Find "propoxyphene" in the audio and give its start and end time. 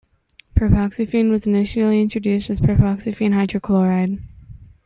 0.55-1.29, 2.59-3.33